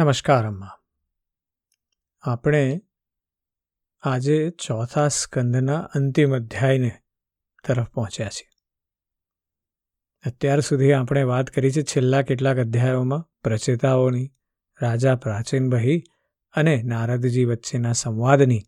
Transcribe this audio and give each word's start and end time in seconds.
નમસ્કાર, 0.00 0.46
અમ્મા. 0.46 0.70
આપણે 2.22 2.80
આજે 4.02 4.50
ચોથા 4.50 5.08
સ્કંદના 5.08 5.78
અંતિમ 5.80 6.36
અધ્યાયને 6.36 6.92
તરફ 7.68 7.90
પહોંચ્યા 7.90 8.28
છીએ. 8.28 8.48
અત્યાર 10.26 10.60
સુધી 10.60 10.92
આપણે 10.92 11.22
વાત 11.22 11.50
કરી 11.50 11.70
છે 11.70 11.82
છેલ્લા 11.82 12.22
કેટલાક 12.22 12.56
અધ્યાયોમાં 12.56 13.28
પ્રચેતાઓની, 13.44 14.32
રાજા 14.82 15.16
પ્રાચીન 15.16 15.70
બહી 15.70 16.02
અને 16.52 16.82
નારદજી 16.82 17.44
વચ્ચેના 17.44 17.92
સંવાદની, 17.92 18.62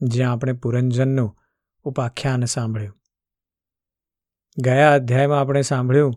જ્યાં 0.00 0.32
આપણે 0.32 0.52
પુરંજનનું 0.52 1.38
ઉપાખ્યાન 1.82 2.44
સાંભળ્યું. 2.44 3.00
ગયા 4.58 4.94
અધ્યાયમાં 4.94 5.40
આપણે 5.40 5.62
સાંભળ્યું 5.62 6.14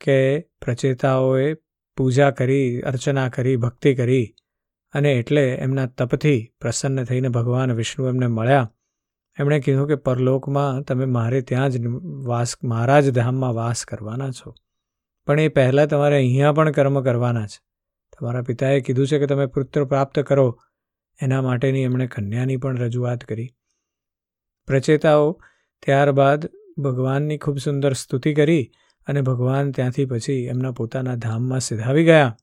કે 0.00 0.40
પ્રચેતાઓએ 0.40 1.54
પૂજા 1.96 2.30
કરી, 2.30 2.80
અર્ચના 2.80 3.28
કરી, 3.28 3.56
ભક્તિ 3.56 3.94
કરી 3.94 4.34
અને 4.92 5.12
એટલે 5.12 5.48
એમના 5.48 5.86
તપથી 5.86 6.52
પ્રસન્ન 6.60 7.04
થઈને 7.04 7.28
ભગવાન 7.28 7.72
વિષ્ણુ 7.72 8.06
એમને 8.06 8.26
મળ્યા. 8.26 8.72
એમણે 9.38 9.60
કીધું 9.60 9.88
કે, 9.88 9.94
પરલોકમાં 9.94 10.82
તમે 10.82 11.04
મારે 11.04 11.40
ત્યાં 11.40 11.70
જ 11.70 11.86
વાસ 12.24 12.54
મારા 12.64 13.00
જ 13.00 13.10
ધામમાં 13.10 13.54
વાસ 13.54 13.84
કરવાના 13.84 14.30
છો. 14.30 14.54
પણ 15.26 15.40
એ 15.40 15.48
પહેલાં 15.48 15.86
તમારે 15.86 16.16
અહીંયા 16.16 16.52
પણ 16.52 16.70
કર્મ 16.70 17.00
કરવાના 17.02 17.46
છે. 17.46 17.62
તમારા 18.18 18.42
પિતાએ 18.42 18.80
કીધું 18.80 19.06
છે 19.06 19.18
કે, 19.18 19.26
તમે 19.26 19.46
પુત્ર 19.46 19.84
પ્રાપ્ત 19.84 20.20
કરો. 20.20 20.60
એના 21.22 21.42
માટેની 21.42 21.82
એમણે 21.82 22.06
કન્યાની 22.06 22.56
પણ 22.56 22.76
રજૂઆત 22.76 23.24
કરી. 23.24 23.48
પ્રચેતાઓ 24.66 25.42
ત્યારબાદ 25.86 26.46
ભગવાનની 26.78 27.38
ખૂબ 27.38 27.58
સુંદર 27.58 27.92
સ્તુતિ 27.92 28.34
કરી 28.34 28.72
અને 29.06 29.22
ભગવાન 29.22 29.72
ત્યાંથી 29.72 30.04
પછી 30.04 30.32
એમના 30.32 30.72
પોતાના 30.72 31.14
ધામમાં 31.14 31.60
સિધાવી 31.60 32.04
ગયા. 32.04 32.36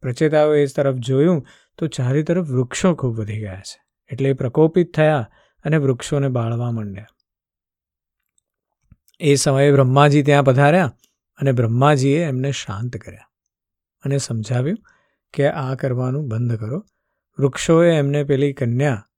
પ્રચેતાઓએ 0.00 0.62
એ 0.62 0.66
તરફ 0.66 0.94
જોયું 0.94 1.46
તો 1.78 1.86
ચારે 1.86 2.22
તરફ 2.22 2.46
વૃક્ષો 2.46 2.94
ખૂબ 2.94 3.16
વધી 3.16 3.40
ગયા 3.40 3.60
છે. 3.60 3.84
એટલે 4.12 4.32
પ્રકોપિત 4.32 4.94
થયા 4.94 5.30
અને 5.64 5.76
વૃક્ષોને 5.76 6.28
બાળવા 6.28 6.70
માંડ્યા. 6.70 7.06
એ 9.20 9.34
સમયે 9.34 9.72
બ્રહ્માજી 9.72 10.22
ત્યાં 10.22 10.44
પધાર્યા 10.44 10.96
અને 11.36 11.52
બ્રહ્માજીએ 11.52 12.24
એમને 12.24 12.52
શાંત 12.52 12.96
કર્યા 12.96 13.30
અને 14.04 14.18
સમજાવ્યું 14.18 14.78
કે 15.32 15.48
આ 15.48 15.74
કરવાનું 15.74 16.28
બંધ 16.28 16.60
કરો. 16.60 16.86
વૃક્ષોએ 17.38 17.96
એમને 17.96 18.24
પેલી 18.24 18.52
કન્યા 18.52 19.08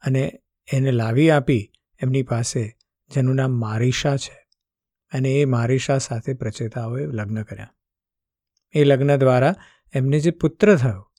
અને 0.00 0.40
એને 0.72 0.92
લાવી 0.92 1.30
આપી. 1.30 1.72
એમની 2.02 2.22
પાસે 2.22 2.76
જેનું 3.14 3.34
નામ 3.34 3.50
મારીશા 3.50 4.16
છે. 4.16 4.45
અને 5.12 5.28
એ 5.28 5.44
મારીશા 5.44 5.98
સાથે 5.98 6.34
પ્રચેતાઓએ 6.34 7.06
લગ્ન 7.06 7.42
કર્યા. 7.42 7.74
એ 8.74 8.84
લગ્ન 8.84 9.16
દ્વારા 9.16 9.54
એમને 9.94 10.20
જે 10.20 10.30
પુત્ર 10.30 10.76
થયો, 10.76 11.12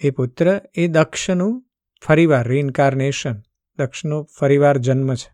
એ 0.00 0.10
પુત્ર 0.10 0.60
એ 0.74 0.88
દક્ષનું 0.88 1.64
ફરીવાર 2.00 2.48
રીઇન્કાર્નેશન 2.48 3.42
દક્ષનો 3.78 4.22
ફરીવાર 4.22 4.78
જન્મ 4.78 5.14
છે. 5.14 5.30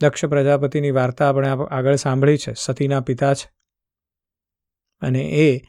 દક્ષ 0.00 0.24
પ્રજાપતિની 0.24 0.90
વાર્તા 0.90 1.28
આપણે 1.28 1.48
આગળ 1.48 1.94
સાંભળી 1.94 2.36
છે, 2.36 2.52
સતીના 2.58 3.00
પિતા 3.00 3.34
છે. 3.34 3.50
અને 5.00 5.20
એ 5.20 5.60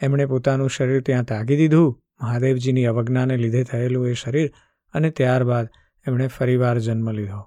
એમણે 0.00 0.26
પોતાનું 0.26 0.70
શરીર 0.70 1.02
ત્યાં 1.02 1.24
તાગી 1.24 1.56
દીધું, 1.56 2.02
મહાદેવજીની 2.22 2.84
અવજ્ઞાને 2.84 3.36
લીધે 3.36 3.64
થયેલું 3.64 4.08
એ 4.08 4.12
શરીર, 4.12 4.52
અને 4.94 5.10
ત્યારબાદ 5.10 5.68
એમણે 6.06 6.26
ફરીવાર 6.26 6.78
જન્મ 6.78 7.10
લીધો. 7.10 7.40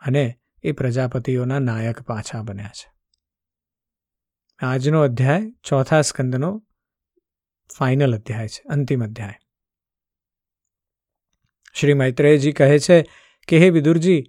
અને 0.00 0.38
એ 0.62 0.72
પ્રજાપતિઓના 0.72 1.58
નાયક 1.58 2.02
પાછા 2.02 2.42
બન્યા 2.42 2.66
છે. 2.66 2.92
આજનો 4.58 5.00
અધ્યાય 5.00 5.52
ચોથા 5.64 6.00
સ્કંદનો 6.00 6.62
ફાઇનલ 7.78 8.14
અધ્યાય 8.14 8.48
છે, 8.48 8.62
અંતિમ 8.68 9.04
અધ્યાય. 9.04 9.34
શ્રી 11.74 11.94
મૈત્રેયજી 11.94 12.52
કહે 12.52 12.78
છે 12.78 13.02
કે, 13.48 13.58
હે 13.58 13.70
વિદુરજી, 13.70 14.24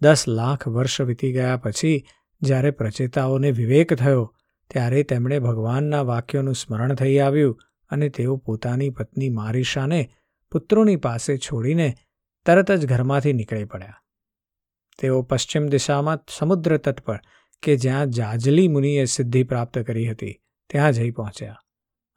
દસ 0.00 0.28
લાખ 0.28 0.68
વર્ષ 0.68 1.00
વીતી 1.00 1.32
ગયા 1.32 1.56
પછી 1.56 2.06
જ્યારે 2.42 2.70
પ્રચેતાઓને 2.70 3.50
વિવેક 3.50 3.94
થયો, 3.94 4.36
ત્યારે 4.70 5.02
તેમણે 5.02 5.38
ભગવાનના 5.38 6.02
વાક્યોનું 6.02 6.54
સ્મરણ 6.54 6.94
થઈ 6.94 7.18
આવ્યું 7.18 7.60
અને 7.90 8.08
તેઓ 8.08 8.36
પોતાની 8.36 8.90
પત્ની 8.90 9.28
મારીશાને 9.28 10.10
પુત્રોની 10.50 10.96
પાસે 10.96 11.38
છોડીને 11.38 11.94
તરત 12.46 12.72
જ 12.72 12.86
ઘરમાંથી 12.86 13.32
નીકળી 13.32 13.64
પડ્યા. 13.64 14.02
તેઓ 15.00 15.22
પશ્ચિમ 15.22 15.66
દિશામાં 15.66 16.18
સમુદ્ર 16.38 16.76
તટ 16.76 17.00
પર 17.00 17.20
કે 17.62 17.76
જ્યાં 17.76 18.10
જાજલી 18.10 18.68
મુનિએ 18.68 19.04
સિદ્ધિ 19.04 19.42
પ્રાપ્ત 19.42 19.78
કરી 19.78 20.10
હતી, 20.10 20.40
ત્યાં 20.70 20.92
જઈ 20.92 21.10
પહોંચ્યા 21.10 21.62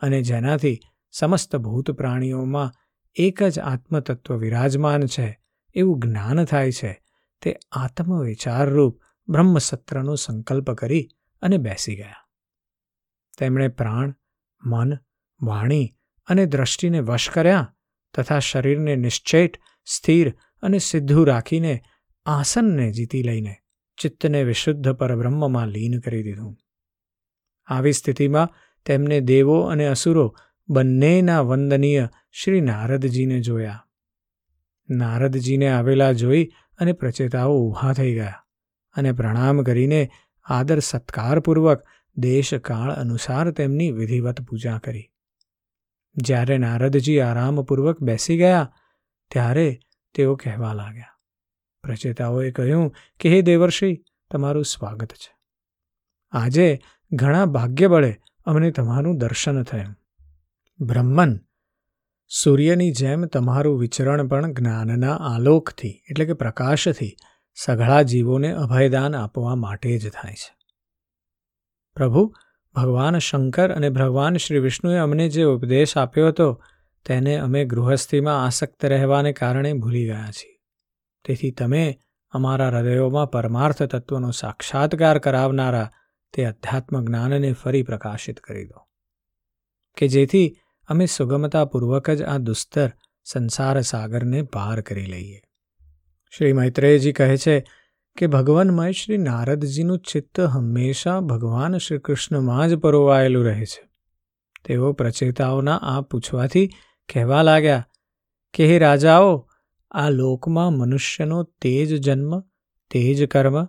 અને 0.01 0.21
જેનાથી 0.21 0.79
સમસ્ત 1.11 1.55
ભૂત 1.55 1.91
પ્રાણીઓમાં 1.91 2.71
એક 3.15 3.43
જ 3.43 3.59
આત્મતત્વ 3.59 4.37
વિરાજમાન 4.37 5.05
છે, 5.05 5.39
એવું 5.75 5.99
જ્ઞાન 5.99 6.45
થાય 6.45 6.71
છે, 6.71 7.03
તે 7.41 7.59
આત્મવિચારરૂપ 7.71 9.01
બ્રહ્મસત્રનો 9.27 10.15
સંકલ્પ 10.15 10.71
કરી 10.71 11.07
અને 11.41 11.57
બેસી 11.57 11.95
ગયા. 11.95 12.27
તેમણે 13.37 13.67
પ્રાણ, 13.67 14.15
મન, 14.63 14.93
વાણી 15.41 15.93
અને 16.27 16.45
દ્રષ્ટિને 16.45 16.99
વશ 16.99 17.29
કર્યા 17.29 17.75
તથા 18.17 18.39
શરીરને 18.39 18.95
નિશ્ચેટ, 18.95 19.57
સ્થિર 19.85 20.33
અને 20.61 20.79
સિદ્ધું 20.79 21.27
રાખીને 21.27 21.81
આસનને 22.25 22.91
જીતી 22.91 23.23
લઈને 23.23 23.55
ચિત્તને 23.97 24.43
વિશુદ્ધ 24.43 24.89
પરબ્રહ્મમાં 24.89 25.67
લીન 25.67 25.99
કરી 25.99 26.23
દીધું. 26.23 26.57
આવી 27.67 27.93
સ્થિતિમાં 27.93 28.53
તેમને 28.85 29.19
દેવો 29.19 29.61
અને 29.61 29.87
અસુરો 29.87 30.37
બંનેના 30.69 31.41
વંદનીય 31.41 32.09
શ્રી 32.31 32.61
નારદજીને 32.61 33.39
જોયા. 33.39 33.87
નારદજીને 34.89 35.69
આવેલા 35.69 36.11
જોઈ 36.11 36.49
અને 36.79 36.93
પ્રચેતાઓ 36.93 37.57
ઊભા 37.57 37.93
થઈ 37.93 38.13
ગયા 38.13 38.43
અને 38.95 39.11
પ્રણામ 39.11 39.63
કરીને 39.63 40.09
આદર 40.43 40.79
સત્કારપૂર્વક 40.79 41.85
દેશકાળ 42.17 42.91
અનુસાર 42.91 43.51
તેમની 43.51 43.91
વિધિવત 43.91 44.41
પૂજા 44.41 44.77
કરી. 44.77 45.09
જ્યારે 46.15 46.57
નારદજી 46.57 47.19
આરામપૂર્વક 47.19 48.01
બેસી 48.01 48.37
ગયા, 48.37 48.73
ત્યારે 49.31 49.79
તેઓ 50.15 50.35
કહેવા 50.35 50.73
લાગ્યા 50.73 51.12
પ્રચેતાઓએ 51.83 52.51
કહ્યું 52.51 52.93
કે, 53.19 53.29
હે 53.29 53.41
દેવર્ષિ, 53.41 54.03
તમારું 54.31 54.65
સ્વાગત 54.65 55.13
છે. 55.13 55.35
આજે 56.31 56.79
ઘણા 57.11 57.45
ભાગ્ય 57.45 57.87
બળે 57.87 58.17
અમને 58.45 58.71
તમારું 58.71 59.17
દર્શન 59.17 59.63
થયું. 59.63 59.95
બ્રહ્મન, 60.79 61.39
સૂર્યની 62.29 62.91
જેમ 62.91 63.25
તમારું 63.25 63.79
વિચરણ 63.79 64.27
પણ 64.27 64.53
જ્ઞાનના 64.53 65.15
આલોકથી, 65.15 66.01
એટલે 66.09 66.25
કે 66.25 66.33
પ્રકાશથી, 66.33 67.15
સઘળા 67.55 68.01
જીવોને 68.01 68.51
અભયદાન 68.51 69.15
આપવા 69.15 69.55
માટે 69.55 69.97
જ 69.97 70.09
થાય 70.09 70.33
છે. 70.33 70.57
પ્રભુ, 71.95 72.33
ભગવાન 72.73 73.17
શંકર 73.17 73.71
અને 73.71 73.89
ભગવાન 73.89 74.37
શ્રી 74.37 74.59
વિષ્ણુએ 74.59 74.97
અમને 74.97 75.29
જે 75.29 75.43
ઉપદેશ 75.43 75.97
આપ્યો 75.97 76.27
હતો, 76.27 76.63
તેને 77.05 77.35
અમે 77.35 77.65
ગૃહસ્થીમાં 77.65 78.45
આસક્ત 78.45 78.85
રહેવાને 78.85 79.33
કારણે 79.33 79.73
ભૂલી 79.73 80.05
ગયા 80.05 80.31
છીએ. 80.31 80.52
તેથી 81.25 81.51
તમે 81.51 81.99
અમારા 82.31 82.67
હૃદયોમાં 82.69 83.31
પરમાર્થ 83.31 83.83
તત્વનો 83.83 84.31
સાક્ષાત્કાર 84.31 85.19
કરાવનારા 85.19 85.91
તે 86.33 86.45
અધ્યાત્મ 86.45 87.05
જ્ઞાનને 87.05 87.53
ફરી 87.53 87.83
પ્રકાશિત 87.83 88.39
કરી 88.39 88.65
દો. 88.65 88.87
કે 89.97 90.07
જેથી 90.07 90.55
અમે 90.87 91.05
સુગમતાપૂર્વક 91.05 92.09
જ 92.09 92.23
આ 92.23 92.37
દુસ્તર 92.37 92.91
સંસાર 93.23 93.81
સાગરને 93.81 94.41
પાર 94.41 94.81
કરી 94.81 95.05
લઈએ. 95.05 95.41
શ્રી 96.37 96.53
મૈત્રેયજી 96.53 97.13
કહે 97.13 97.37
છે 97.37 97.65
કે 98.17 98.27
ભગવાનમય 98.27 98.91
શ્રી 98.91 99.17
નારદજીનું 99.17 99.99
ચિત્ત 99.99 100.39
હંમેશા 100.39 101.19
ભગવાન 101.19 101.77
શ્રી 101.77 101.97
કૃષ્ણમાં 101.97 102.69
જ 102.69 102.75
પરોવાયેલું 102.75 103.45
રહે 103.45 103.65
છે. 103.65 103.89
તેઓ 104.65 104.93
પ્રચેતાઓના 104.93 105.77
આ 105.77 106.01
પૂછવાથી 106.01 106.67
કહેવા 107.13 107.41
લાગ્યા 107.41 107.87
કે, 108.53 108.65
હે 108.65 108.79
રાજાઓ 108.79 109.49
આ 109.93 110.09
લોકમાં 110.09 110.71
મનુષ્યનો 110.71 111.43
તેજ 111.43 112.01
જન્મ, 112.01 112.39
તેજ 112.91 113.25
કર્મ, 113.25 113.65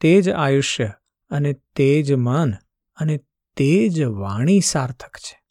તેજ 0.00 0.30
આયુષ્ય 0.30 0.92
અને 1.30 1.52
તેજ 1.52 2.12
માન 2.12 2.54
અને 2.96 3.16
તે 3.56 3.88
જ 3.88 4.02
વાણી 4.02 4.60
સાર્થક 4.60 5.16
છે 5.16 5.42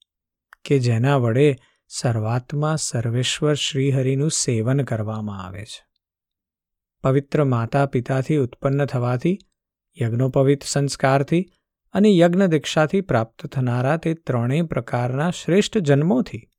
કે 0.65 0.79
જેના 0.79 1.17
વડે 1.17 1.55
સર્વાત્મા 1.87 2.75
સર્વેશ્વર 2.75 3.53
શ્રીહરિનું 3.53 4.31
સેવન 4.31 4.83
કરવામાં 4.83 5.45
આવે 5.45 5.65
છે. 5.65 5.85
પવિત્ર 7.03 7.43
માતા 7.43 7.85
પિતાથી 7.85 8.37
ઉત્પન્ન 8.37 8.85
થવાથી, 8.85 9.37
યજ્ઞોપવિત 10.01 10.63
સંસ્કારથી 10.63 11.51
અને 11.93 12.17
યજ્ઞ 12.17 12.45
દીક્ષાથી 12.45 13.01
પ્રાપ્ત 13.01 13.47
થનારા 13.47 13.97
તે 13.97 14.13
ત્રણેય 14.13 14.61
પ્રકારના 14.61 15.29
શ્રેષ્ઠ 15.29 15.77
જન્મોથી, 15.77 16.49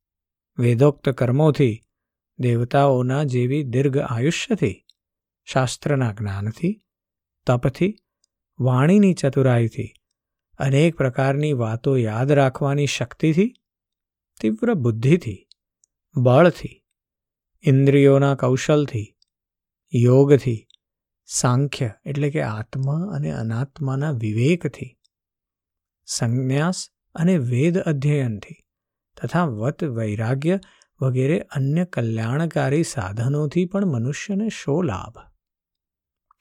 વેદોક્ત 0.59 1.09
કર્મોથી 1.09 1.82
દેવતાઓના 2.39 3.23
જેવી 3.23 3.63
દીર્ઘ 3.63 3.97
આયુષ્યથી, 3.97 4.85
શાસ્ત્રના 5.47 6.13
જ્ઞાનથી, 6.13 6.73
તપથી, 7.47 7.91
વાણીની 8.59 9.13
ચતુરાઈથી, 9.13 9.93
અનેક 10.59 10.95
પ્રકારની 10.95 11.53
વાતો 11.53 11.97
યાદ 11.97 12.31
રાખવાની 12.31 12.85
શક્તિથી, 12.85 13.53
તીવ્ર 14.41 14.73
બુદ્ધિથી, 14.73 15.47
બળથી, 16.15 16.83
ઇન્દ્રિયોના 17.63 18.35
કૌશલથી, 18.35 19.07
યોગથી, 19.93 20.67
સાંખ્ય 21.25 21.91
એટલે 22.05 22.29
કે 22.29 22.41
આત્મા 22.41 23.01
અને 23.11 23.31
અનાત્માના 23.31 24.11
વિવેકથી, 24.11 24.91
સંન્યાસ 26.07 26.89
અને 27.15 27.37
વેદ 27.37 27.77
અધ્યયનથી 27.77 28.59
તથા 29.17 29.45
વત 29.45 29.83
વૈરાગ્ય 29.83 30.59
વગેરે 31.03 31.39
અન્ય 31.39 31.85
કલ્યાણકારી 31.85 32.83
સાધનોથી 32.83 33.65
પણ 33.65 33.85
મનુષ્યને 33.85 34.49
શો 34.49 34.81
લાભ? 34.81 35.19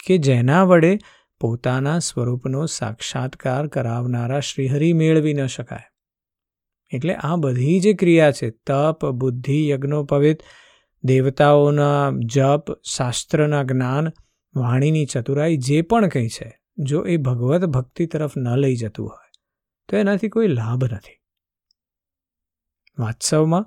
કે 0.07 0.19
જેના 0.19 0.65
વડે 0.65 0.99
પોતાના 1.41 1.99
સ્વરૂપનો 1.99 2.67
સાક્ષાત્કાર 2.67 3.67
કરાવનારા 3.67 4.41
શ્રીહરિ 4.41 4.93
મેળવી 4.93 5.35
ન 5.35 5.47
શકાય? 5.47 5.89
એટલે 6.93 7.15
આ 7.15 7.37
બધી 7.37 7.81
જે 7.81 7.93
ક્રિયા 7.93 8.33
છે, 8.33 8.51
તપ, 8.51 9.07
બુદ્ધિ 9.07 9.69
યજ્ઞોપવિત 9.69 10.43
દેવતાઓના 11.05 12.11
જપ, 12.35 12.73
શાસ્ત્રના 12.97 13.63
જ્ઞાન, 13.63 14.09
વાણીની 14.57 15.07
ચતુરાઈ 15.07 15.57
જે 15.57 15.83
પણ 15.83 16.09
કંઈ 16.09 16.29
છે, 16.29 16.51
જો 16.79 17.03
એ 17.05 17.17
ભગવત 17.17 17.65
ભક્તિ 17.65 18.07
તરફ 18.07 18.37
ન 18.37 18.57
લઈ 18.57 18.77
જતું 18.77 19.09
હોય, 19.09 19.31
તો 19.89 19.97
એનાથી 19.97 20.29
કોઈ 20.29 20.49
લાભ 20.49 20.85
નથી. 20.85 21.19
વાત્સવમાં 22.99 23.65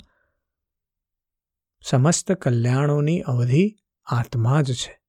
સમસ્ત 1.86 2.32
કલ્યાણોની 2.32 3.22
અવધિ 3.22 3.76
આત્મા 4.06 4.62
જ 4.62 4.74
છે 4.74 5.00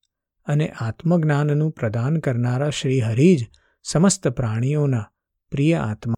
અને 0.46 0.68
આત્મજ્ઞાનનું 0.68 1.70
પ્રદાન 1.70 2.18
કરનારા 2.18 2.70
શ્રી 2.70 3.00
હરિ 3.00 3.36
જ 3.36 3.46
સમસ્ત 3.82 4.28
પ્રાણીઓના 4.28 5.06
પ્રિય 5.50 5.74
આત્મા. 5.74 6.14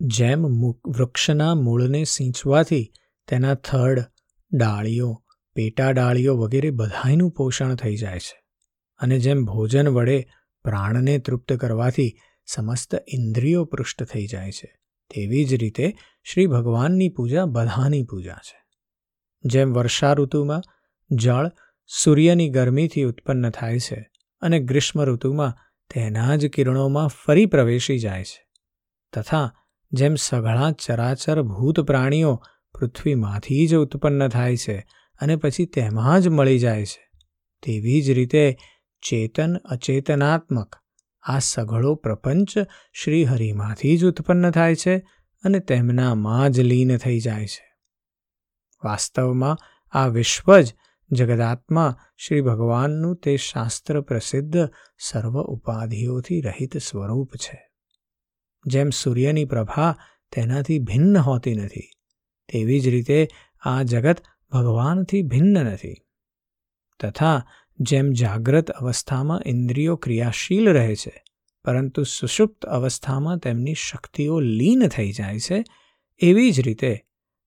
જેમ 0.00 0.46
વૃક્ષના 0.70 1.54
મૂળને 1.54 2.04
સિંચવાથી 2.04 2.92
તેના 3.28 3.54
થડ, 3.54 4.04
ડાળીઓ, 4.52 5.22
પેટા 5.54 5.90
ડાળીઓ 5.90 6.36
વગેરે 6.36 6.70
બધાયનું 6.70 7.30
પોષણ 7.30 7.74
થઈ 7.74 7.96
જાય 7.96 8.18
છે 8.18 8.42
અને 9.00 9.18
જેમ 9.18 9.44
ભોજન 9.44 9.88
વડે 9.88 10.26
પ્રાણને 10.64 11.18
તૃપ્ત 11.18 11.52
કરવાથી 11.52 12.16
સમસ્ત 12.46 12.94
ઇન્દ્રિયો 13.08 13.64
પૃષ્ઠ 13.64 14.02
થઈ 14.02 14.26
જાય 14.26 14.50
છે, 14.50 14.74
તેવી 15.10 15.44
જ 15.44 15.54
રીતે 15.54 15.96
શ્રી 16.24 16.46
ભગવાનની 16.46 17.08
પૂજા 17.08 17.44
બધાની 17.44 18.02
પૂજા 18.02 18.32
છે. 18.32 18.63
જેમ 19.44 19.72
વર્ષા 19.72 20.12
ઋતુમાં 20.12 20.62
જળ 21.10 21.50
સૂર્યની 21.86 22.48
ગરમીથી 22.48 23.02
ઉત્પન્ન 23.02 23.50
થાય 23.50 23.78
છે 23.78 24.10
અને 24.42 24.58
ગ્રીષ્મ 24.60 25.04
ઋતુમાં 25.04 25.58
તેના 25.94 26.36
જ 26.36 26.46
કિરણોમાં 26.46 27.08
ફરી 27.08 27.46
પ્રવેશી 27.46 27.98
જાય 27.98 28.24
છે, 28.24 28.46
તથા 29.12 29.54
જેમ 29.92 30.14
સઘળા 30.14 30.72
ચરાચર 30.72 31.42
ભૂત 31.42 31.80
પ્રાણીઓ 31.80 32.42
પૃથ્વીમાંથી 32.74 33.66
જ 33.66 33.74
ઉત્પન્ન 33.74 34.28
થાય 34.28 34.56
છે 34.56 34.86
અને 35.20 35.36
પછી 35.36 35.66
તેમાં 35.66 36.20
જ 36.20 36.28
મળી 36.28 36.58
જાય 36.58 36.84
છે, 36.84 37.10
તેવી 37.62 38.02
જ 38.02 38.10
રીતે 38.10 38.56
ચેતન 39.02 39.56
અચેતનાત્મક 39.56 40.76
આ 41.22 41.38
સઘળો 41.38 41.94
પ્રપંચ 41.94 42.58
શ્રીહરિમાંથી 42.92 43.96
જ 43.96 44.04
ઉત્પન્ન 44.04 44.50
થાય 44.50 44.74
છે 44.74 44.98
અને 45.44 45.58
તેમનામાં 45.58 46.50
જ 46.50 46.60
લીન 46.60 46.96
થઈ 46.96 47.20
જાય 47.20 47.46
છે. 47.46 47.73
વાસ્તવમાં 48.84 49.56
આ 49.90 50.06
વિશ્વ 50.06 50.60
જ 50.60 50.74
જગદાત્મા 51.10 51.98
શ્રી 52.16 52.40
ભગવાનનું 52.40 53.16
તે 53.16 53.36
શાસ્ત્ર 53.36 54.00
પ્રસિદ્ધ 54.00 54.68
સર્વ 54.98 55.42
ઉપાધિઓથી 55.42 56.40
રહિત 56.40 56.76
સ્વરૂપ 56.76 57.36
છે. 57.36 57.70
જેમ 58.66 58.90
સૂર્યની 58.90 59.44
પ્રભા 59.44 59.96
તેનાથી 60.32 60.78
ભિન્ન 60.78 61.18
હોતી 61.18 61.54
નથી, 61.54 61.90
તેવી 62.52 62.80
જ 62.80 62.88
રીતે 62.88 63.28
આ 63.60 63.82
જગત 63.82 64.22
ભગવાનથી 64.52 65.22
ભિન્ન 65.22 65.60
નથી. 65.60 65.94
તથા 67.00 67.46
જેમ 67.80 68.10
જાગ્રત 68.10 68.70
અવસ્થામાં 68.70 69.42
ઇન્દ્રિયો 69.46 69.96
ક્રિયાશીલ 69.96 70.68
રહે 70.68 70.94
છે, 70.94 71.22
પરંતુ 71.64 72.02
સુષુપ્ત 72.02 72.66
અવસ્થામાં 72.66 73.38
તેમની 73.38 73.74
શક્તિઓ 73.74 74.40
લીન 74.40 74.88
થઈ 74.88 75.12
જાય 75.12 75.38
છે, 75.38 75.64
એવી 76.20 76.50
જ 76.50 76.60
રીતે 76.60 77.00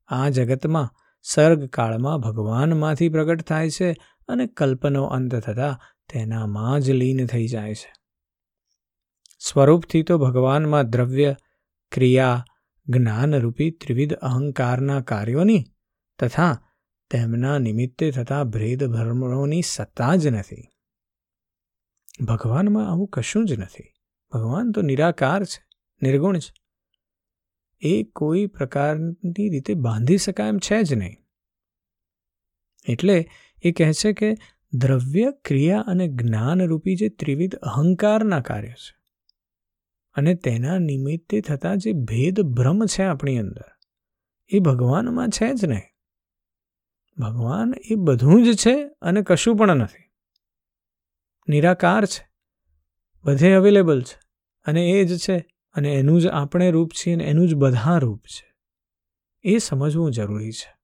આ 0.08 0.30
જગતમાં 0.30 1.07
સર્ગકાળમાં 1.22 2.20
ભગવાનમાંથી 2.20 3.10
પ્રગટ 3.10 3.42
થાય 3.42 3.70
છે 3.70 3.92
અને 4.28 4.48
કલ્પનો 4.48 5.04
અંત 5.04 5.36
થતાં 5.36 5.80
તેનામાં 6.10 6.80
જ 6.80 6.92
લીન 6.92 7.26
થઈ 7.26 7.48
જાય 7.48 7.76
છે. 7.76 7.94
સ્વરૂપથી 9.40 10.04
તો 10.04 10.18
ભગવાનમાં 10.18 10.90
દ્રવ્ય, 10.90 11.36
ક્રિયા, 11.92 12.46
જ્ઞાનરૂપી 12.88 13.72
ત્રિવિધ 13.72 14.14
અહંકારના 14.14 15.02
કાર્યોની 15.02 15.64
તથા 16.20 16.62
તેમના 17.10 17.58
નિમિત્તે 17.58 18.12
થતા 18.12 18.44
ભેદભર્મોની 18.44 19.62
સત્તા 19.62 20.16
જ 20.16 20.28
નથી. 20.28 20.70
ભગવાનમાં 22.22 22.92
આવું 22.92 23.08
કશું 23.08 23.46
જ 23.46 23.54
નથી. 23.54 23.94
ભગવાન 24.32 24.72
તો 24.72 24.82
નિરાકાર 24.82 25.44
છે, 25.44 25.66
નિર્ગુણ 26.02 26.38
છે. 26.38 26.67
એ 27.82 28.04
કોઈ 28.04 28.46
પ્રકારની 28.46 29.50
રીતે 29.50 29.74
બાંધી 29.74 30.18
શકાય 30.18 30.50
એમ 30.50 30.58
છે 30.58 30.84
જ 30.84 30.94
નહીં. 30.94 31.18
એટલે 32.86 33.30
એ 33.64 33.72
કહે 33.72 33.94
છે 33.94 34.14
કે 34.14 34.36
દ્રવ્ય, 34.74 35.32
ક્રિયા 35.46 35.80
અને 35.80 36.08
જ્ઞાનરૂપી 36.08 36.96
જે 36.96 37.10
ત્રિવિધ 37.10 37.56
અહંકારના 37.56 38.42
કાર્ય 38.42 38.70
છે 38.70 38.96
અને 40.16 40.34
તેના 40.36 40.78
નિમિત્તે 40.78 41.42
થતા 41.42 41.76
જે 41.76 41.92
ભેદ 41.94 42.42
ભ્રમ 42.42 42.86
છે 42.86 43.04
આપણી 43.04 43.38
અંદર, 43.38 43.68
એ 44.48 44.60
ભગવાનમાં 44.60 45.30
છે 45.30 45.54
જ 45.54 45.66
નહીં. 45.66 45.88
ભગવાન 47.18 47.74
એ 47.90 47.96
બધું 47.96 48.44
જ 48.44 48.58
છે 48.58 48.76
અને 49.02 49.22
કશું 49.22 49.56
પણ 49.56 49.76
નથી. 49.76 50.06
નિરાકાર 51.48 52.06
છે, 52.06 52.24
બધે 53.24 53.54
અવેલેબલ 53.54 54.02
છે 54.02 54.20
અને 54.66 54.82
એ 54.90 55.06
જ 55.06 55.18
છે. 55.18 55.38
અને 55.78 55.94
એનું 55.94 56.22
જ 56.22 56.28
આપણે 56.28 56.72
રૂપ 56.72 56.92
છીએ 56.92 57.14
અને 57.14 57.24
એનું 57.24 57.48
જ 57.48 57.56
બધા 57.56 57.98
રૂપ 57.98 58.22
છે. 58.22 58.56
એ 59.44 59.58
સમજવું 59.58 60.12
જરૂરી 60.12 60.52
છે. 60.52 60.78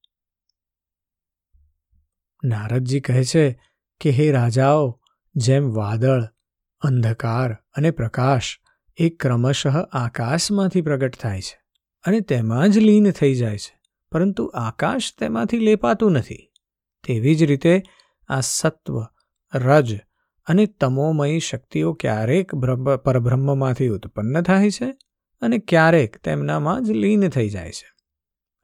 નારદજી 2.43 2.99
કહે 2.99 3.23
છે 3.23 3.61
કે, 3.99 4.09
હે 4.09 4.31
રાજાઓ, 4.31 5.01
જેમ 5.35 5.73
વાદળ, 5.73 6.23
અંધકાર 6.81 7.53
અને 7.53 7.91
પ્રકાશ, 7.91 8.59
એ 8.97 9.09
ક્રમશઃ 9.09 9.77
આકાશમાંથી 9.91 10.81
પ્રગટ 10.81 11.15
થાય 11.15 11.41
છે 11.41 11.61
અને 12.03 12.19
તેમાં 12.19 12.71
જ 12.71 12.77
લીન 12.77 13.11
થઈ 13.11 13.33
જાય 13.33 13.57
છે, 13.57 13.79
પરંતુ 14.11 14.45
આકાશ 14.45 15.13
તેમાંથી 15.19 15.59
લેપાતું 15.59 16.11
નથી. 16.11 16.51
તેવી 17.07 17.35
જ 17.35 17.43
રીતે 17.43 17.83
આ 18.27 18.39
સત્વ, 18.39 19.05
રજ 19.55 19.99
અને 20.47 20.65
તમોમયી 20.65 21.39
શક્તિઓ 21.39 21.93
ક્યારેક 21.93 22.55
પરબ્રહ્મમાંથી 23.05 23.87
ઉત્પન્ન 23.87 24.41
થાય 24.41 24.69
છે 24.69 24.89
અને 25.41 25.57
ક્યારેક 25.57 26.17
તેમનામાં 26.17 26.83
જ 26.83 26.91
લીન 26.93 27.29
થઈ 27.29 27.49
જાય 27.49 27.71
છે. 27.71 27.89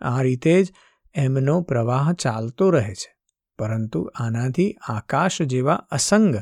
આ 0.02 0.22
રીતે 0.22 0.64
જ 0.64 0.74
એમનો 1.16 1.62
પ્રવાહ 1.62 2.14
ચાલતો 2.14 2.70
રહે 2.70 2.94
છે, 2.94 3.12
પરંતુ 3.60 4.12
આનાથી 4.16 4.76
આકાશ 4.88 5.42
જેવા 5.42 5.74
અસંગ 5.92 6.36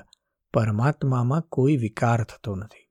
પરમાત્મામાં 0.53 1.41
કોઈ 1.41 1.77
વિકાર 1.77 2.23
થતો 2.23 2.55
નથી. 2.55 2.85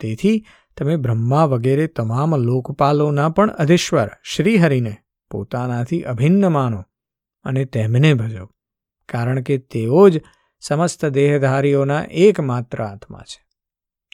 તેથી 0.00 0.44
તમે 0.76 0.96
બ્રહ્મા 0.96 1.44
વગેરે 1.44 1.86
તમામ 1.86 2.36
લોકપાલોના 2.36 3.28
પણ 3.28 3.50
અધીશ્વર, 3.54 4.08
શ્રીહરિને 4.24 4.96
પોતાનાથી 5.30 6.02
અભિન્ન 6.02 6.48
માનો 6.48 6.82
અને 7.44 7.64
તેમને 7.64 8.14
ભજો, 8.14 8.46
કારણ 9.08 9.42
કે 9.42 9.58
તેઓ 9.58 10.08
જ 10.08 10.22
સમસ્ત 10.60 11.06
દેહધારીઓના 11.06 12.04
એકમાત્ર 12.10 12.82
આત્મા 12.82 13.18
છે. 13.18 13.48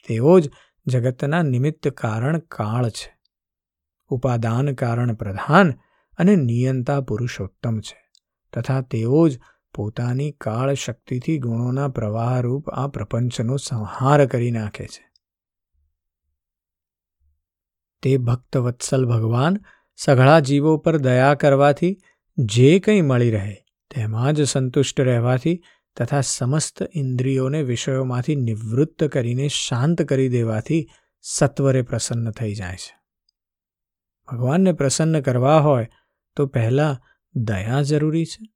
તેઓ 0.07 0.39
જ 0.39 0.51
જગતના 0.85 1.41
નિમિત્ત 1.41 1.87
કારણ 1.87 2.39
કાળ 2.39 2.89
છે. 2.89 3.17
ઉપાદાન 4.07 4.73
કારણ 4.73 5.13
પ્રધાન 5.13 5.73
અને 6.17 6.35
નિયંતા 6.35 7.01
પુરુષોત્તમ 7.01 7.79
છે. 7.79 8.11
તથા 8.53 8.81
તેઓ 8.81 9.27
જ 9.27 9.39
પોતાની 9.75 10.31
કાળ 10.31 10.73
શક્તિથી 10.73 11.37
ગુણોના 11.37 11.87
પ્રવાહરૂપ 11.87 12.69
આ 12.69 12.87
પ્રપંચનો 12.87 13.57
સંહાર 13.57 14.25
કરી 14.25 14.51
નાખે 14.51 14.85
છે. 14.85 15.07
તે 18.01 18.17
ભક્તવત્સલ 18.17 19.05
ભગવાન 19.05 19.57
સઘળા 19.95 20.39
જીવો 20.39 20.77
પર 20.77 20.97
દયા 20.97 21.33
કરવાથી 21.33 21.97
જે 22.37 22.79
કંઈ 22.79 23.01
મળી 23.01 23.31
રહે, 23.31 23.55
તેમાં 23.95 24.33
જ 24.33 24.43
સંતુષ્ટ 24.43 25.01
રહેવાથી 25.01 25.63
તથા 25.97 26.21
સમસ્ત 26.21 26.83
ઇન્દ્રિયોને 26.93 27.63
વિષયોમાંથી 27.63 28.35
નિવૃત્ત 28.35 29.03
કરીને 29.03 29.47
શાંત 29.47 30.01
કરી 30.01 30.29
દેવાથી 30.29 30.89
સત્વરે 31.21 31.81
પ્રસન્ન 31.81 32.31
થઈ 32.31 32.55
જાય 32.55 32.75
છે. 32.75 32.97
ભગવાનને 34.31 34.73
પ્રસન્ન 34.73 35.21
કરવા 35.21 35.59
હોય 35.59 35.87
તો 36.35 36.45
પહેલાં 36.45 36.97
દયા 37.35 37.81
જરૂરી 37.81 38.25
છે. 38.25 38.49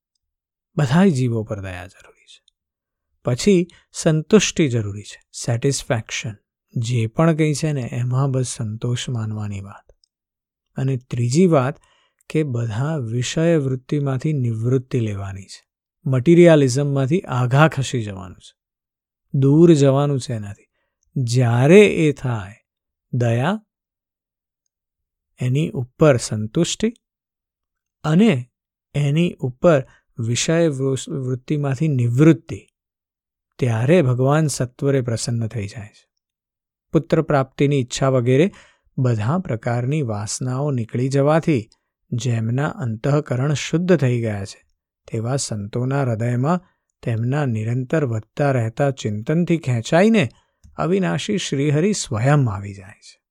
બધા 0.78 1.06
જીવો 1.06 1.44
પર 1.44 1.62
દયા 1.62 1.88
જરૂરી 1.88 2.26
છે. 2.26 2.44
પછી 3.26 3.68
સંતુષ્ટિ 3.92 4.68
જરૂરી 4.68 5.02
છે. 5.02 5.30
સેટિસ્ફેક્શન, 5.46 6.32
જે 6.78 7.08
પણ 7.08 7.36
કંઈ 7.36 7.54
છે 7.54 7.72
ને, 7.72 7.82
એમાં 7.82 8.32
બસ 8.32 8.46
સંતોષ 8.46 9.10
માનવાની 9.10 9.62
વાત. 9.62 9.92
અને 10.76 10.98
ત્રીજી 10.98 11.48
વાત 11.48 11.80
કે 12.30 12.44
બધા 12.44 12.98
વિષય 12.98 13.58
વૃત્તિમાંથી 13.58 14.34
નિવૃત્તિ 14.34 15.00
લેવાની 15.00 15.44
છે. 15.44 15.71
મટીરિયાલિઝમમાંથી 16.06 17.22
આઘા 17.22 17.68
ખસી 17.68 18.04
જવાનું 18.04 18.38
છે. 18.38 18.54
દૂર 19.34 19.74
જવાનું 19.74 20.20
છે 20.20 20.34
એનાથી. 20.34 20.68
જ્યારે 21.16 21.88
એ 21.88 22.12
થાય, 22.12 22.56
દયા 23.14 23.66
એની 25.40 25.70
ઉપર 25.70 26.18
સંતુષ્ટિ 26.18 26.94
અને 28.04 28.52
એની 28.96 29.34
ઉપર 29.34 29.88
વિષય 30.20 30.68
વૃત્તિમાંથી 31.08 31.88
નિવૃત્તિ, 31.88 32.68
ત્યારે 33.60 34.02
ભગવાન 34.02 34.48
સત્વરે 34.48 35.02
પ્રસન્ન 35.02 35.48
થઈ 35.48 35.68
જાય 35.68 35.88
છે. 35.88 36.10
પુત્ર 36.94 37.22
પ્રાપ્તિની 37.22 37.80
ઈચ્છા 37.80 38.10
વગેરે 38.10 38.52
બધા 38.98 39.38
પ્રકારની 39.38 40.02
વાસનાઓ 40.02 40.72
નીકળી 40.72 41.10
જવાથી 41.10 41.70
જેમના 42.12 42.68
અંતઃકરણ 42.68 43.54
શુદ્ધ 43.54 43.98
થઈ 43.98 44.22
ગયા 44.22 44.46
છે 44.46 44.71
તેવા 45.08 45.36
સંતોના 45.36 46.02
હૃદયમાં 46.02 46.62
તેમના 47.04 47.46
નિરંતર 47.46 48.06
વધતા 48.06 48.52
રહેતા 48.52 48.92
ચિંતનથી 48.92 49.58
ખેંચાઈને 49.58 50.30
અવિનાશી 50.78 51.38
શ્રીહરિ 51.38 51.94
સ્વયં 51.94 52.50
આવી 52.50 52.74
જાય 52.74 52.90
છે 52.90 53.22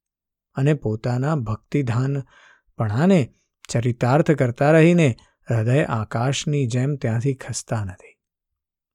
અને 0.54 0.74
પોતાના 0.74 1.34
ભક્તિધાનપણાને 1.34 3.34
ચરિતાર્થ 3.68 4.30
કરતા 4.30 4.70
રહીને 4.70 5.16
હૃદય 5.50 5.84
આકાશની 5.84 6.66
જેમ 6.66 6.96
ત્યાંથી 6.96 7.34
ખસતા 7.34 7.84
નથી. 7.84 8.20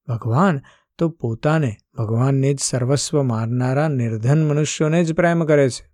ભગવાન 0.08 0.62
તો 0.98 1.10
પોતાને 1.10 1.78
ભગવાનને 1.98 2.54
જ 2.54 2.60
સર્વસ્વ 2.60 3.24
મારનારા 3.24 3.88
નિર્ધન 3.88 4.48
મનુષ્યોને 4.48 5.04
જ 5.04 5.14
પ્રેમ 5.14 5.46
કરે 5.46 5.70
છે. 5.70 5.94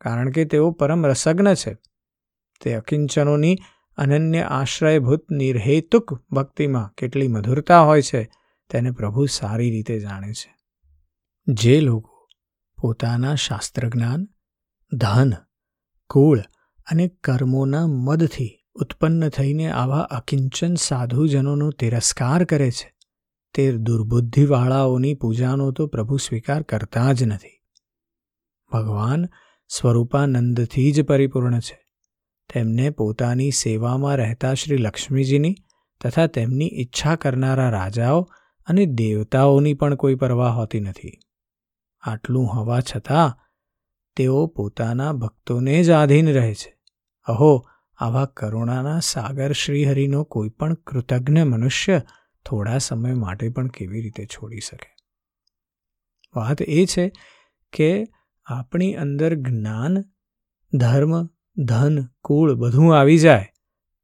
કારણ 0.00 0.30
કે 0.30 0.44
તેઓ 0.44 0.70
પરમ 0.70 1.06
રસજ્ઞ 1.06 1.54
છે. 1.54 1.76
તે 2.60 2.74
અકિંચનોની 2.74 3.56
અનન્ય 3.96 4.42
આશ્રયભૂત 4.42 5.30
નિર્હેતુક 5.30 6.22
ભક્તિમાં 6.30 6.94
કેટલી 6.94 7.28
મધુરતા 7.28 7.80
હોય 7.80 8.02
છે, 8.02 8.30
તેને 8.70 8.90
પ્રભુ 8.90 9.26
સારી 9.26 9.70
રીતે 9.70 10.00
જાણે 10.00 10.32
છે. 10.32 10.56
જે 11.46 11.80
લોકો 11.80 12.28
પોતાના 12.82 13.34
શાસ્ત્રજ્ઞાન, 13.34 14.28
ધન, 14.96 15.32
કુળ 16.10 16.40
અને 16.90 17.08
કર્મોના 17.08 17.86
મદથી 17.86 18.58
ઉત્પન્ન 18.74 19.28
થઈને 19.28 19.70
આવા 19.70 19.98
અકિંચન 19.98 20.74
સાધુજનોનો 20.74 21.70
તિરસ્કાર 21.70 22.44
કરે 22.44 22.70
છે, 22.70 22.94
તે 23.54 23.72
દુર્બુદ્ધિવાળાઓની 23.72 25.14
પૂજાનો 25.14 25.72
તો 25.72 25.86
પ્રભુ 25.86 26.16
સ્વીકાર 26.16 26.62
કરતા 26.62 27.12
જ 27.12 27.24
નથી. 27.24 27.64
ભગવાન 28.72 29.24
સ્વરૂપાનંદથી 29.68 30.92
જ 30.92 31.02
પરિપૂર્ણ 31.02 31.60
છે. 31.60 31.81
તેમને 32.54 32.90
પોતાની 32.90 33.50
સેવામાં 33.50 34.16
રહેતા 34.16 34.54
શ્રી 34.54 34.76
લક્ષ્મીજીની 34.76 35.54
તથા 36.04 36.26
તેમની 36.26 36.70
ઈચ્છા 36.72 37.16
કરનારા 37.16 37.70
રાજાઓ 37.70 38.30
અને 38.66 38.86
દેવતાઓની 38.86 39.74
પણ 39.74 39.94
કોઈ 39.94 40.14
પરવા 40.14 40.50
હોતી 40.50 40.80
નથી. 40.80 41.18
આટલું 42.00 42.46
હોવા 42.46 42.80
છતાં 42.80 43.38
તેઓ 44.16 44.46
પોતાના 44.46 45.12
ભક્તોને 45.12 45.82
જ 45.82 45.90
આધીન 45.90 46.28
રહે 46.28 46.54
છે. 46.54 46.78
અહો, 47.24 47.68
આવા 47.96 48.24
કરુણાના 48.26 49.00
સાગર 49.00 49.52
શ્રીહરિનો 49.52 50.24
કોઈ 50.24 50.48
પણ 50.48 50.74
કૃતજ્ઞ 50.74 51.42
મનુષ્ય 51.42 52.02
થોડા 52.46 52.78
સમય 52.78 53.14
માટે 53.14 53.48
પણ 53.48 53.68
કેવી 53.68 54.00
રીતે 54.00 54.26
છોડી 54.26 54.60
શકે? 54.60 54.96
વાત 56.36 56.62
એ 56.62 56.86
છે 56.86 57.12
કે 57.72 58.04
આપણી 58.44 58.94
અંદર 58.94 59.34
જ્ઞાન, 59.34 60.00
ધર્મ 60.78 61.26
ધન, 61.56 62.04
કુળ 62.22 62.54
બધું 62.54 62.98
આવી 62.98 63.18
જાય. 63.18 63.48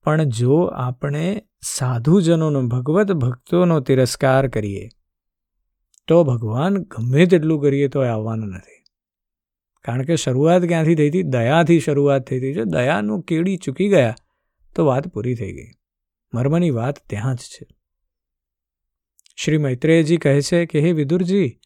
પણ 0.04 0.24
જો 0.24 0.62
આપણે 0.62 1.42
સાધુજનોનો 1.62 2.62
ભગવત 2.62 3.12
ભક્તોનો 3.12 3.80
તિરસ્કાર 3.80 4.48
કરીએ, 4.48 4.88
તો 6.08 6.24
ભગવાન 6.24 6.82
ગમે 6.84 7.26
તેટલું 7.26 7.62
કરીએ 7.62 7.88
તો 7.88 8.00
આવવાના 8.00 8.46
નથી. 8.46 8.84
કારણ 9.84 10.02
કે 10.02 10.16
શરૂઆત 10.16 10.64
ક્યાંથી 10.64 10.94
થઈ 10.94 11.08
હતી? 11.08 11.22
દયાથી 11.22 11.80
શરૂઆત 11.80 12.26
થઈ 12.26 12.38
હતી. 12.38 12.54
જો 12.54 12.64
દયાનું 12.64 13.22
કેડી 13.22 13.56
ચૂકી 13.56 13.88
ગયા, 13.88 14.14
તો 14.74 14.86
વાત 14.86 15.08
પૂરી 15.08 15.34
થઈ 15.34 15.52
ગઈ. 15.52 15.70
મર્મની 16.34 16.70
વાત 16.70 16.98
ત્યાં 17.06 17.34
જ 17.34 17.38
છે. 17.38 17.66
શ્રી 19.36 19.58
મૈત્રેયજી 19.58 20.16
કહે 20.16 20.40
છે 20.40 20.66
કે, 20.66 20.80
હે 20.80 20.92
વિદુરજી, 20.92 21.60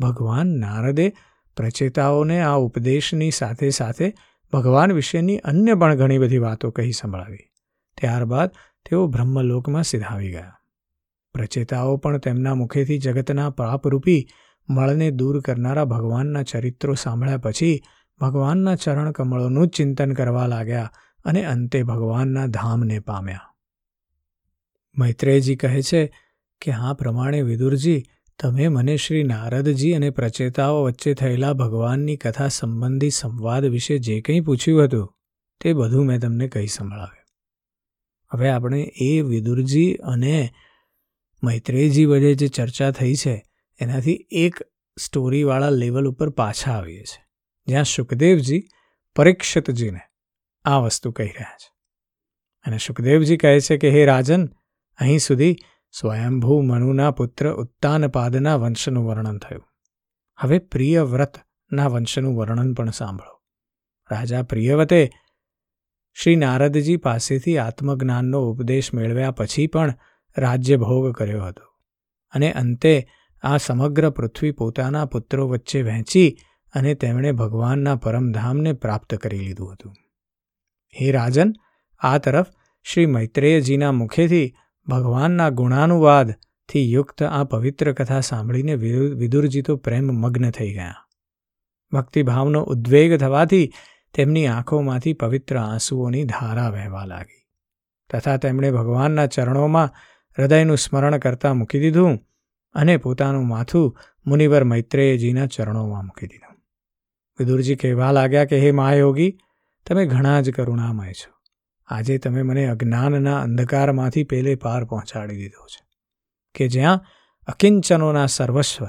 ભગવાન 0.00 0.46
નારદે 0.46 1.12
પ્રચેતાઓને 1.56 2.40
આ 2.40 2.54
ઉપદેશની 2.54 3.30
સાથે 3.30 3.70
સાથે 3.70 4.14
ભગવાન 4.52 4.92
વિશેની 4.92 5.38
અન્ય 5.38 5.74
પણ 5.74 5.94
ઘણી 5.94 6.18
બધી 6.18 6.38
વાતો 6.38 6.70
કહી 6.70 6.92
સંભળાવી. 6.92 7.50
ત્યારબાદ 8.00 8.50
તેઓ 8.90 9.06
બ્રહ્મલોકમાં 9.06 9.82
સિધાવી 9.82 10.30
ગયા. 10.30 10.52
પ્રચેતાઓ 11.34 11.96
પણ 11.96 12.18
તેમના 12.18 12.54
મુખેથી 12.54 12.98
જગતના 12.98 13.50
પાપરૂપી 13.50 14.28
મળને 14.70 15.10
દૂર 15.10 15.40
કરનારા 15.40 15.84
ભગવાનના 15.84 16.42
ચરિત્રો 16.42 16.94
સાંભળ્યા 16.94 17.38
પછી 17.38 17.82
ભગવાનના 18.20 18.74
ચરણ 18.74 19.12
કમળોનું 19.12 19.66
જ 19.66 19.70
ચિંતન 19.70 20.12
કરવા 20.12 20.46
લાગ્યા 20.46 20.92
અને 21.24 21.44
અંતે 21.44 21.82
ભગવાનના 21.82 22.46
ધામને 22.46 23.00
પામ્યા. 23.00 23.54
મૈત્રેયજી 24.98 25.56
કહે 25.56 25.82
છે 25.82 26.16
કે 26.60 26.72
આ 26.72 26.92
પ્રમાણે 26.92 27.42
વિદુરજી 27.42 28.04
તમે 28.42 28.68
મને 28.68 28.96
શ્રી 28.96 29.22
નારદજી 29.22 29.92
અને 29.92 30.10
પ્રચેતાઓ 30.10 30.82
વચ્ચે 30.82 31.14
થયેલા 31.14 31.52
ભગવાનની 31.52 32.16
કથા 32.16 32.48
સંબંધી 32.48 33.10
સંવાદ 33.10 33.64
વિશે 33.64 33.98
જે 33.98 34.20
કંઈ 34.20 34.40
પૂછ્યું 34.40 34.84
હતું, 34.84 35.16
તે 35.60 35.72
બધું 35.72 36.06
મેં 36.06 36.20
તમને 36.20 36.48
કહી 36.48 36.66
સંભળાવ્યું. 36.66 37.26
હવે 38.32 38.50
આપણે 38.50 38.92
એ 38.96 39.20
વિદુરજી 39.20 39.94
અને 39.94 40.54
મૈત્રેયજી 41.42 42.04
વચ્ચે 42.04 42.34
જે 42.34 42.48
ચર્ચા 42.48 42.90
થઈ 42.90 43.14
છે, 43.14 43.44
એનાથી 43.80 44.26
એક 44.30 44.54
સ્ટોરીવાળા 44.98 45.70
લેવલ 45.70 46.06
ઉપર 46.06 46.30
પાછા 46.30 46.72
આવીએ 46.72 47.02
છીએ, 47.02 47.24
જ્યાં 47.66 47.84
સુખદેવજી 47.84 48.62
પરીક્ષિતજીને 49.16 50.00
આ 50.64 50.78
વસ્તુ 50.78 51.12
કહી 51.12 51.26
રહ્યા 51.26 51.56
છે. 51.58 51.74
અને 52.66 52.78
સુખદેવજી 52.78 53.36
કહે 53.36 53.60
છે 53.60 53.76
કે, 53.76 53.90
હે 53.90 54.04
રાજન, 54.04 54.46
અહીં 54.98 55.18
સુધી 55.18 55.56
સ્વયંભૂ 55.90 56.60
મનુના 56.60 57.10
પુત્ર 57.10 57.52
ઉત્તાનપાદના 57.52 58.56
વંશનું 58.56 59.06
વર્ણન 59.06 59.38
થયું. 59.38 59.64
હવે 60.38 60.58
પ્રિયવ્રતના 60.58 61.86
વંશનું 61.86 62.36
વર્ણન 62.36 62.74
પણ 62.74 62.90
સાંભળો. 62.90 63.42
રાજા 64.10 64.42
પ્રિયવતે 64.42 65.10
શ્રી 66.14 66.36
નારદજી 66.36 66.96
પાસેથી 66.96 67.58
આત્મજ્ઞાનનો 67.58 68.50
ઉપદેશ 68.50 68.94
મેળવ્યા 68.94 69.30
પછી 69.30 69.66
પણ 69.66 69.94
રાજ્ય 70.38 70.76
ભોગ 70.76 71.14
કર્યો 71.14 71.44
હતો 71.44 71.64
અને 72.30 72.52
અંતે 72.52 73.06
આ 73.42 73.56
સમગ્ર 73.56 74.10
પૃથ્વી 74.10 74.50
પોતાના 74.50 75.04
પુત્રો 75.04 75.48
વચ્ચે 75.48 75.82
વહેંચી 75.82 76.36
અને 76.74 76.94
તેમણે 76.94 77.32
ભગવાનના 77.32 77.96
પરમધામને 77.96 78.72
પ્રાપ્ત 78.72 79.14
કરી 79.14 79.38
લીધું 79.38 79.72
હતું. 79.72 79.94
હે 81.00 81.12
રાજન, 81.12 81.52
આ 81.98 82.18
તરફ 82.18 82.46
શ્રી 82.84 83.06
મૈત્રેયજીના 83.06 83.92
મુખેથી 83.92 84.54
ભગવાનના 84.88 85.50
ગુણાનુવાદથી 85.50 86.92
યુક્ત 86.92 87.22
આ 87.22 87.44
પવિત્ર 87.44 87.92
કથા 87.92 88.20
સાંભળીને 88.20 88.74
વિદુરજી 89.14 89.62
તો 89.62 89.76
પ્રેમ 89.76 90.06
મગ્ન 90.06 90.50
થઈ 90.50 90.72
ગયા. 90.72 90.94
ભક્તિભાવનો 91.92 92.62
ઉદ્વેગ 92.62 93.20
થવાથી 93.20 93.72
તેમની 94.14 94.46
આંખોમાંથી 94.46 95.12
પવિત્ર 95.12 95.56
આંસુઓની 95.58 96.24
ધારા 96.24 96.68
વહેવા 96.68 97.04
લાગી. 97.04 97.46
તથા 98.10 98.36
તેમણે 98.36 98.70
ભગવાનના 98.70 99.26
ચરણોમાં 99.26 99.90
હૃદયનું 100.38 100.78
સ્મરણ 100.78 101.18
કરતા 101.18 101.54
મૂકી 101.54 101.80
દીધું 101.80 102.18
અને 102.74 102.96
પોતાનું 102.96 103.48
માથું 103.48 103.98
મુનિવર 104.26 104.64
મૈત્રેયજીના 104.64 105.46
ચરણોમાં 105.46 106.04
મૂકી 106.04 106.26
દીધું. 106.26 106.56
વિદુરજી 107.38 107.76
કહેવા 107.76 108.12
લાગ્યા 108.12 108.44
કે, 108.44 108.58
હે 108.58 108.70
મહાયોગી, 108.70 109.38
તમે 109.86 110.06
ઘણા 110.06 110.40
જ 110.40 110.50
કરુણામય 110.50 111.12
છો. 111.12 111.35
આજે 111.88 112.18
તમે 112.18 112.42
મને 112.42 112.66
અજ્ઞાનના 112.66 113.40
અંધકારમાંથી 113.40 114.24
પેલે 114.24 114.54
પાર 114.54 114.84
પહોંચાડી 114.84 115.36
દીધો 115.36 115.66
છે, 115.66 115.84
કે 116.54 116.68
જ્યાં 116.68 117.04
અકિંચનોના 117.46 118.26
સર્વસ્વ 118.26 118.86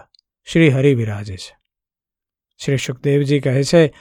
શ્રી 0.48 0.70
હરિ 0.70 0.94
વિરાજે 0.96 1.38
છે. 1.38 1.56
શ્રી 2.66 2.78
સુખદેવજી 2.78 3.40
કહે 3.40 3.64
છે 3.64 3.94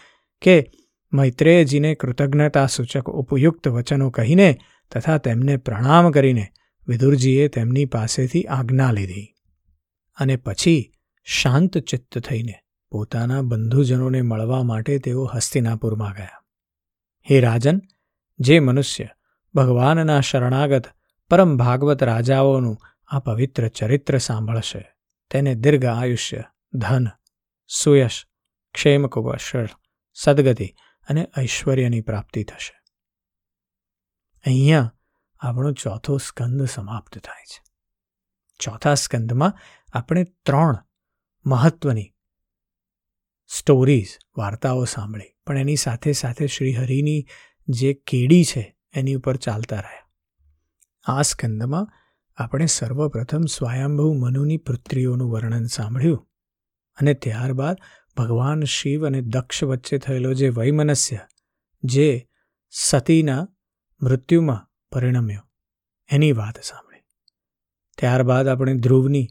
કે 0.43 0.71
મૈત્રેયજીને 1.13 1.95
કૃતજ્ઞતા 1.95 2.67
સૂચક 2.67 3.11
ઉપયુક્ત 3.11 3.69
વચનો 3.69 4.11
કહીને 4.11 4.59
તથા 4.95 5.19
તેમને 5.19 5.57
પ્રણામ 5.57 6.11
કરીને 6.11 6.47
વિદુરજીએ 6.89 7.49
તેમની 7.49 7.85
પાસેથી 7.85 8.43
આજ્ઞા 8.43 8.93
લીધી 8.93 9.27
અને 10.19 10.37
પછી 10.37 10.93
શાંત 11.25 11.79
ચિત્ત 11.79 12.19
થઈને 12.19 12.55
પોતાના 12.91 13.43
બંધુજનોને 13.43 14.23
મળવા 14.23 14.63
માટે 14.63 14.99
તેઓ 14.99 15.25
હસ્તિનાપુરમાં 15.25 16.13
ગયા. 16.13 16.43
હે 17.31 17.41
રાજન 17.41 17.81
જે 18.39 18.61
મનુષ્ય 18.61 19.09
ભગવાનના 19.55 20.21
શરણાગત 20.21 20.85
પરમ 21.31 21.57
ભાગવત 21.57 22.03
રાજાઓનું 22.03 22.79
આ 23.07 23.19
પવિત્ર 23.19 23.69
ચરિત્ર 23.69 24.19
સાંભળશે. 24.19 24.93
તેને 25.31 25.55
દીર્ઘ 25.55 25.85
આયુષ્ય, 25.85 26.43
ધન, 26.75 27.07
સુયશ 27.69 28.27
ક્ષેમકુવશર 28.75 29.69
સદગતિ 30.15 30.75
અને 31.09 31.29
ઐશ્વર્યની 31.39 32.01
પ્રાપ્તિ 32.01 32.45
થશે. 32.45 32.81
અહીંયા 34.47 34.93
આપણો 35.41 35.73
ચોથો 35.73 36.17
સ્કંદ 36.17 36.65
સમાપ્ત 36.65 37.19
થાય 37.19 37.45
છે. 37.45 37.65
ચોથા 38.61 38.95
સ્કંદમાં 38.95 39.59
આપણે 39.93 40.25
ત્રણ 40.25 40.77
મહત્વની 41.47 42.15
સ્ટોરીઝ 43.47 44.19
વાર્તાઓ 44.39 44.85
સાંભળી. 44.85 45.37
પણ 45.47 45.59
એની 45.59 45.77
સાથે 45.77 46.13
સાથે 46.13 46.47
શ્રી 46.47 46.75
હરિની 46.75 47.27
જે 47.69 47.93
કેડી 47.95 48.45
છે 48.45 48.77
એની 48.93 49.15
ઉપર 49.15 49.37
ચાલતા 49.37 49.77
રહ્યા. 49.77 50.09
આ 51.05 51.23
સ્કંદમાં 51.23 51.89
આપણે 52.37 52.67
સર્વપ્રથમ 52.67 53.45
સ્વયંભૂ 53.45 54.13
મનુની 54.13 54.57
પુત્રીઓનું 54.57 55.31
વર્ણન 55.31 55.67
સાંભળ્યું 55.67 56.27
અને 56.97 57.15
ત્યારબાદ 57.15 57.77
ભગવાન 58.17 58.65
શિવ 58.65 59.07
અને 59.07 59.21
દક્ષ 59.21 59.65
વચ્ચે 59.65 59.99
થયેલો 59.99 60.35
જે 60.35 60.49
વૈમનસ્ય, 60.49 61.19
જે 61.85 62.29
સતીના 62.71 63.49
મૃત્યુમાં 64.03 64.69
પરિણમ્યો, 64.93 65.41
એની 66.11 66.33
વાત 66.33 66.63
સાંભળી. 66.63 67.01
ત્યારબાદ 67.99 68.49
આપણે 68.49 68.75
ધ્રુવની 68.75 69.29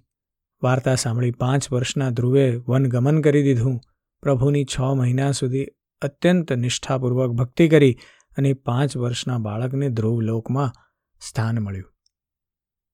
વાર્તા 0.64 0.96
સાંભળી. 0.96 1.32
પાંચ 1.32 1.72
વર્ષના 1.72 2.10
ધ્રુવે 2.10 2.56
વનગમન 2.56 3.22
કરી 3.22 3.44
દીધું. 3.44 3.80
પ્રભુની 4.22 4.66
છ 4.66 4.80
મહિના 4.80 5.32
સુધી 5.32 5.66
અત્યંત 6.02 6.54
નિષ્ઠાપૂર્વક 6.54 7.32
ભક્તિ 7.32 7.70
કરી 7.70 7.98
અને 8.38 8.54
પાંચ 8.54 8.98
વર્ષના 8.98 9.38
બાળકને 9.38 9.90
ધ્રુવલોકમાં 9.90 10.74
સ્થાન 11.28 11.60
મળ્યું. 11.60 11.94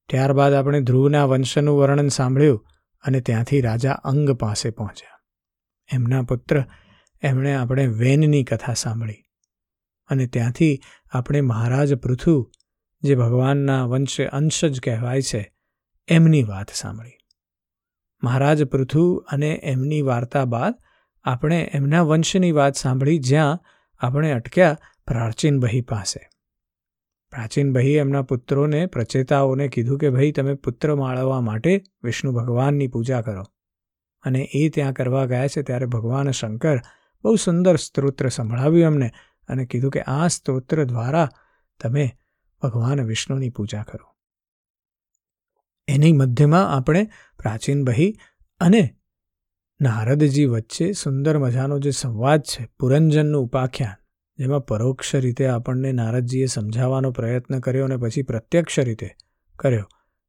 ત્યારબાદ 0.09 0.53
આપણે 0.53 0.81
ધ્રુવના 0.81 1.25
વંશનું 1.25 1.77
વર્ણન 1.77 2.07
સાંભળ્યું 2.07 2.65
અને 3.03 3.21
ત્યાંથી 3.21 3.61
રાજા 3.61 3.91
અંગ 3.91 4.31
પાસે 4.31 4.69
પહોંચ્યા. 4.69 5.19
એમના 5.93 6.21
પુત્ર 6.21 6.63
એમણે 7.21 7.55
આપણે 7.55 7.87
વેનની 7.87 8.43
કથા 8.43 8.73
સાંભળી 8.73 9.23
અને 10.09 10.27
ત્યાંથી 10.27 10.79
આપણે 11.11 11.41
મહારાજ 11.41 11.93
પૃથુ, 11.93 12.51
જે 13.01 13.15
ભગવાનના 13.15 13.85
વંશે 13.85 14.25
અંશ 14.25 14.65
જ 14.65 14.81
કહેવાય 14.81 15.21
છે, 15.21 15.53
એમની 16.07 16.43
વાત 16.43 16.69
સાંભળી. 16.73 17.17
મહારાજ 18.23 18.63
પૃથુ 18.63 19.15
અને 19.15 19.59
એમની 19.63 20.01
વાર્તા 20.01 20.45
બાદ 20.45 20.73
આપણે 21.23 21.71
એમના 21.73 22.01
વંશની 22.01 22.51
વાત 22.51 22.75
સાંભળી 22.75 23.19
જ્યાં 23.19 23.59
આપણે 23.99 24.31
અટક્યા 24.31 24.77
પ્રાચીન 25.11 25.59
બહી 25.59 25.81
પાસે. 25.81 26.29
પ્રાચીન 27.31 27.73
બહી 27.73 27.91
એમના 27.91 28.21
પુત્રોને, 28.21 28.85
પ્રચેતાઓને 28.85 29.67
કીધું 29.67 29.97
કે, 29.97 30.09
ભાઈ, 30.09 30.31
તમે 30.31 30.53
પુત્ર 30.53 30.95
માળવવા 30.95 31.41
માટે 31.41 31.83
વિષ્ણુ 32.03 32.31
ભગવાનની 32.31 32.87
પૂજા 32.87 33.21
કરો. 33.21 33.43
અને 34.21 34.39
એ 34.53 34.69
ત્યાં 34.69 34.93
કરવા 34.93 35.25
ગયા 35.25 35.47
છે, 35.47 35.61
ત્યારે 35.61 35.85
ભગવાન 35.85 36.31
શંકર 36.31 36.77
બહુ 37.23 37.35
સુંદર 37.35 37.75
સ્તોત્ર 37.75 38.29
સંભળાવ્યું 38.29 38.85
એમને 38.85 39.11
અને 39.47 39.65
કીધું 39.65 39.91
કે, 39.91 40.01
આ 40.01 40.27
સ્તોત્ર 40.27 40.83
દ્વારા 40.83 41.29
તમે 41.79 42.11
ભગવાન 42.61 43.01
વિષ્ણુની 43.01 43.49
પૂજા 43.49 43.83
કરો. 43.83 44.15
એની 45.87 46.13
મધ્યમાં 46.13 46.77
આપણે 46.77 47.09
પ્રાચીન 47.37 47.83
બહી 47.83 48.17
અને 48.59 48.95
નારદજી 49.81 50.45
વચ્ચે 50.45 50.91
સુંદર 50.91 51.37
મજાનો 51.37 51.79
જે 51.79 51.91
સંવાદ 51.91 52.41
છે, 52.41 52.69
પુરંજનનું 52.79 53.43
ઉપાખ્યાન 53.43 54.00
જેમાં 54.41 54.59
પરોક્ષ 54.59 55.15
રીતે 55.15 55.47
આપણને 55.47 55.91
નારદજીએ 55.91 56.45
સમજાવવાનો 56.45 57.11
પ્રયત્ન 57.11 57.59
કર્યો 57.59 57.85
અને 57.85 57.97
પછી 57.97 58.21
પ્રત્યક્ષ 58.21 58.79
રીતે 58.79 59.09
કર્યો 59.59 59.87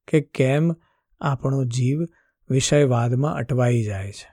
કે 0.08 0.20
કેમ 0.20 0.72
આપણો 1.20 1.64
જીવ 1.64 2.02
વિષયવાદમાં 2.50 3.34
અટવાઈ 3.34 3.82
જાય 3.82 4.12
છે. 4.12 4.30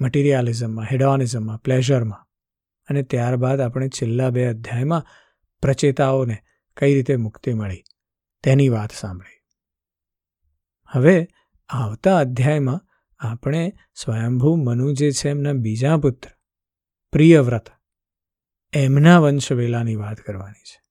મટીરિયાલિઝમમાં 0.00 0.86
હેડોનિઝમમાં 0.92 1.58
પ્લેઝરમાં 1.58 2.26
અને 2.88 3.02
ત્યારબાદ 3.02 3.60
આપણે 3.60 3.88
છેલ્લા 3.88 4.30
બે 4.30 4.46
અધ્યાયમાં 4.46 5.06
પ્રચેતાઓને 5.62 6.38
કઈ 6.76 6.94
રીતે 6.94 7.16
મુક્તિ 7.16 7.54
મળી 7.54 7.82
તેની 8.42 8.68
વાત 8.68 8.90
સાંભળી. 8.92 9.40
હવે 10.86 11.28
આવતા 11.68 12.18
અધ્યાયમાં 12.18 12.80
આપણે 13.18 13.72
સ્વયંભૂ 13.94 14.56
મનુ 14.56 14.92
જે 14.92 15.10
છે 15.10 15.28
એમના 15.28 15.52
બીજા 15.52 15.96
પુત્ર, 15.96 16.30
પ્રિયવ્રત 17.12 17.68
એમના 18.74 19.18
વંશવેલાની 19.18 19.96
વાત 19.96 20.16
કરવાની 20.16 20.62
છે. 20.64 20.82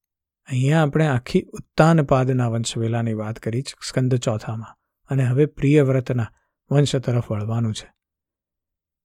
અહીંયા 0.50 0.84
આપણે 0.84 1.08
આખી 1.08 1.42
ઉત્તાનપાદના 1.42 2.48
વંશવેલાની 2.48 3.14
વાત 3.14 3.40
કરી 3.40 3.62
સ્કંદ 3.62 4.16
ચોથામાં. 4.16 4.78
અને 5.10 5.24
હવે 5.24 5.46
પ્રિયવ્રતના 5.46 6.32
વંશ 6.72 6.96
તરફ 6.96 7.32
વળવાનું 7.32 7.74
છે. 7.74 7.94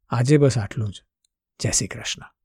આજે 0.09 0.37
બસ 0.37 0.59
આટલું 0.59 0.93
જ. 0.93 1.03
જય 1.61 1.71
શ્રી 1.71 1.89
કૃષ્ણ. 1.89 2.36